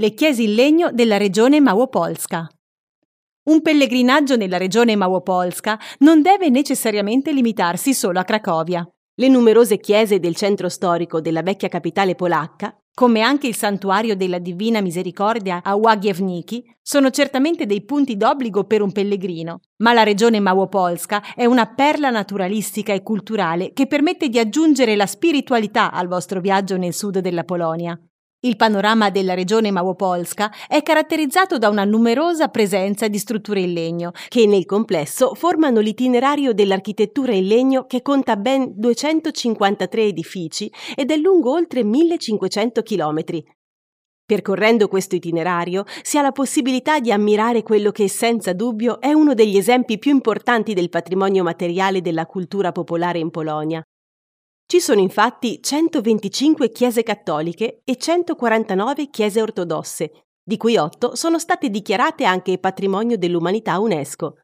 le 0.00 0.14
chiese 0.14 0.42
in 0.44 0.54
legno 0.54 0.90
della 0.90 1.18
regione 1.18 1.60
Małopolska. 1.60 2.48
Un 3.50 3.60
pellegrinaggio 3.60 4.34
nella 4.34 4.56
regione 4.56 4.96
Małopolska 4.96 5.78
non 5.98 6.22
deve 6.22 6.48
necessariamente 6.48 7.32
limitarsi 7.32 7.92
solo 7.92 8.18
a 8.18 8.24
Cracovia. 8.24 8.88
Le 9.14 9.28
numerose 9.28 9.78
chiese 9.78 10.18
del 10.18 10.36
centro 10.36 10.70
storico 10.70 11.20
della 11.20 11.42
vecchia 11.42 11.68
capitale 11.68 12.14
polacca, 12.14 12.74
come 12.94 13.20
anche 13.20 13.46
il 13.46 13.54
santuario 13.54 14.16
della 14.16 14.38
Divina 14.38 14.80
Misericordia 14.80 15.60
a 15.62 15.74
Łagiewniki, 15.74 16.64
sono 16.80 17.10
certamente 17.10 17.66
dei 17.66 17.84
punti 17.84 18.16
d'obbligo 18.16 18.64
per 18.64 18.80
un 18.80 18.92
pellegrino, 18.92 19.60
ma 19.82 19.92
la 19.92 20.02
regione 20.02 20.40
Małopolska 20.40 21.34
è 21.34 21.44
una 21.44 21.66
perla 21.66 22.08
naturalistica 22.08 22.94
e 22.94 23.02
culturale 23.02 23.74
che 23.74 23.86
permette 23.86 24.30
di 24.30 24.38
aggiungere 24.38 24.96
la 24.96 25.06
spiritualità 25.06 25.92
al 25.92 26.08
vostro 26.08 26.40
viaggio 26.40 26.78
nel 26.78 26.94
sud 26.94 27.18
della 27.18 27.44
Polonia. 27.44 28.00
Il 28.42 28.56
panorama 28.56 29.10
della 29.10 29.34
regione 29.34 29.70
Małopolska 29.70 30.50
è 30.66 30.82
caratterizzato 30.82 31.58
da 31.58 31.68
una 31.68 31.84
numerosa 31.84 32.48
presenza 32.48 33.06
di 33.06 33.18
strutture 33.18 33.60
in 33.60 33.74
legno, 33.74 34.12
che 34.28 34.46
nel 34.46 34.64
complesso 34.64 35.34
formano 35.34 35.80
l'itinerario 35.80 36.54
dell'architettura 36.54 37.34
in 37.34 37.46
legno 37.46 37.84
che 37.84 38.00
conta 38.00 38.36
ben 38.36 38.72
253 38.74 40.04
edifici 40.04 40.72
ed 40.94 41.10
è 41.10 41.18
lungo 41.18 41.52
oltre 41.52 41.84
1500 41.84 42.80
chilometri. 42.80 43.44
Percorrendo 44.24 44.88
questo 44.88 45.16
itinerario 45.16 45.84
si 46.00 46.16
ha 46.16 46.22
la 46.22 46.32
possibilità 46.32 46.98
di 46.98 47.12
ammirare 47.12 47.62
quello 47.62 47.90
che 47.90 48.08
senza 48.08 48.54
dubbio 48.54 49.02
è 49.02 49.12
uno 49.12 49.34
degli 49.34 49.58
esempi 49.58 49.98
più 49.98 50.12
importanti 50.12 50.72
del 50.72 50.88
patrimonio 50.88 51.42
materiale 51.42 52.00
della 52.00 52.24
cultura 52.24 52.72
popolare 52.72 53.18
in 53.18 53.28
Polonia, 53.28 53.82
ci 54.70 54.78
sono 54.78 55.00
infatti 55.00 55.58
125 55.60 56.70
chiese 56.70 57.02
cattoliche 57.02 57.80
e 57.84 57.96
149 57.96 59.10
chiese 59.10 59.42
ortodosse, 59.42 60.12
di 60.44 60.56
cui 60.56 60.76
8 60.76 61.16
sono 61.16 61.40
state 61.40 61.70
dichiarate 61.70 62.22
anche 62.22 62.56
patrimonio 62.58 63.18
dell'umanità 63.18 63.80
UNESCO. 63.80 64.36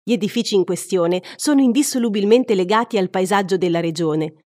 Gli 0.00 0.12
edifici 0.12 0.54
in 0.54 0.64
questione 0.64 1.24
sono 1.34 1.60
indissolubilmente 1.60 2.54
legati 2.54 2.98
al 2.98 3.10
paesaggio 3.10 3.56
della 3.56 3.80
regione. 3.80 4.44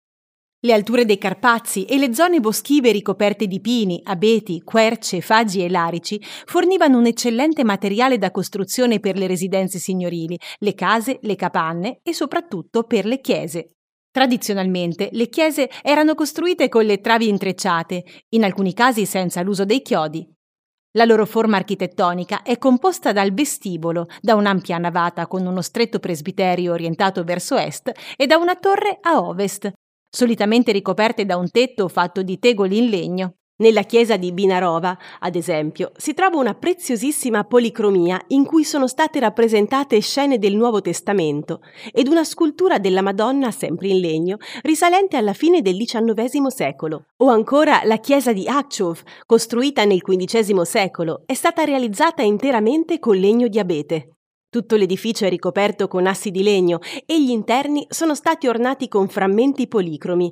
Le 0.61 0.72
alture 0.72 1.05
dei 1.05 1.19
Carpazi 1.19 1.84
e 1.84 1.98
le 1.98 2.14
zone 2.14 2.41
boschive 2.41 2.91
ricoperte 2.91 3.47
di 3.47 3.61
pini, 3.61 4.00
abeti, 4.02 4.62
querce, 4.62 5.20
faggi 5.20 5.62
e 5.62 5.69
larici 5.69 6.19
fornivano 6.47 6.97
un 6.97 7.05
eccellente 7.05 7.64
materiale 7.64 8.17
da 8.17 8.30
costruzione 8.30 8.98
per 8.98 9.19
le 9.19 9.27
residenze 9.27 9.78
signorili, 9.78 10.41
le 10.61 10.72
case, 10.72 11.19
le 11.20 11.36
capanne 11.36 12.00
e 12.02 12.14
soprattutto 12.14 12.84
per 12.84 13.05
le 13.05 13.20
chiese. 13.20 13.72
Tradizionalmente 14.17 15.11
le 15.12 15.28
chiese 15.28 15.69
erano 15.83 16.14
costruite 16.14 16.70
con 16.70 16.86
le 16.86 17.03
travi 17.03 17.28
intrecciate, 17.28 18.03
in 18.31 18.45
alcuni 18.45 18.73
casi 18.73 19.05
senza 19.05 19.42
l'uso 19.42 19.67
dei 19.67 19.83
chiodi. 19.83 20.27
La 20.92 21.05
loro 21.05 21.27
forma 21.27 21.58
architettonica 21.58 22.41
è 22.41 22.56
composta 22.56 23.12
dal 23.12 23.34
vestibolo, 23.34 24.06
da 24.23 24.34
un'ampia 24.34 24.78
navata 24.78 25.27
con 25.27 25.45
uno 25.45 25.61
stretto 25.61 25.98
presbiterio 25.98 26.73
orientato 26.73 27.25
verso 27.25 27.58
est 27.58 27.92
e 28.17 28.27
da 28.27 28.39
una 28.39 28.56
torre 28.56 28.97
a 29.03 29.20
ovest, 29.20 29.70
solitamente 30.08 30.73
ricoperte 30.73 31.27
da 31.27 31.36
un 31.36 31.51
tetto 31.51 31.86
fatto 31.86 32.23
di 32.23 32.39
tegoli 32.39 32.78
in 32.78 32.89
legno. 32.89 33.34
Nella 33.58 33.84
chiesa 33.84 34.18
di 34.18 34.32
Binarova, 34.32 34.98
ad 35.20 35.34
esempio, 35.34 35.90
si 35.96 36.12
trova 36.12 36.36
una 36.36 36.52
preziosissima 36.52 37.44
policromia 37.44 38.22
in 38.28 38.44
cui 38.44 38.64
sono 38.64 38.86
state 38.86 39.18
rappresentate 39.18 39.98
scene 40.00 40.38
del 40.38 40.54
Nuovo 40.54 40.82
Testamento 40.82 41.62
ed 41.90 42.08
una 42.08 42.22
scultura 42.22 42.78
della 42.78 43.00
Madonna 43.00 43.50
sempre 43.50 43.88
in 43.88 44.00
legno 44.00 44.36
risalente 44.60 45.16
alla 45.16 45.32
fine 45.32 45.62
del 45.62 45.78
XIX 45.78 46.48
secolo. 46.48 47.06
O 47.22 47.28
ancora 47.28 47.80
la 47.84 47.96
chiesa 47.96 48.34
di 48.34 48.46
Akchov, 48.46 49.00
costruita 49.24 49.86
nel 49.86 50.02
XV 50.02 50.60
secolo, 50.60 51.22
è 51.24 51.32
stata 51.32 51.64
realizzata 51.64 52.20
interamente 52.20 52.98
con 52.98 53.16
legno 53.16 53.48
di 53.48 53.58
abete. 53.58 54.16
Tutto 54.50 54.77
l'edificio 54.77 55.24
è 55.24 55.30
ricoperto 55.30 55.88
con 55.88 56.06
assi 56.06 56.30
di 56.30 56.42
legno 56.42 56.80
e 57.06 57.22
gli 57.22 57.30
interni 57.30 57.86
sono 57.89 58.14
stati 58.14 58.48
ornati 58.48 58.86
con 58.86 59.08
frammenti 59.08 59.66
policromi, 59.66 60.30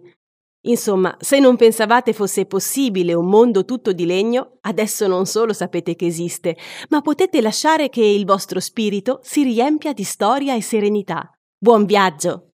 Insomma, 0.66 1.14
se 1.20 1.40
non 1.40 1.56
pensavate 1.56 2.12
fosse 2.12 2.46
possibile 2.46 3.12
un 3.12 3.26
mondo 3.26 3.64
tutto 3.64 3.92
di 3.92 4.06
legno, 4.06 4.58
adesso 4.62 5.06
non 5.06 5.26
solo 5.26 5.52
sapete 5.52 5.94
che 5.94 6.06
esiste, 6.06 6.56
ma 6.88 7.02
potete 7.02 7.42
lasciare 7.42 7.90
che 7.90 8.04
il 8.04 8.24
vostro 8.24 8.60
spirito 8.60 9.20
si 9.22 9.42
riempia 9.42 9.92
di 9.92 10.04
storia 10.04 10.54
e 10.54 10.62
serenità. 10.62 11.30
Buon 11.58 11.84
viaggio! 11.84 12.53